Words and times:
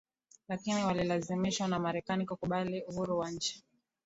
lakini 0.47 0.83
walilazimishwa 0.83 1.67
na 1.67 1.79
Marekani 1.79 2.25
kukubali 2.25 2.81
uhuru 2.83 3.19
wa 3.19 3.31
nchi 3.31 3.63